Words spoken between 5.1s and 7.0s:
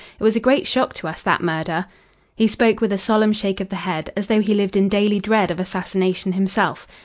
dread of assassination himself.